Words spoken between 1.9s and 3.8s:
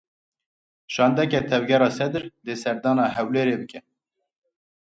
Sedr dê serdana Hewlêrê bike.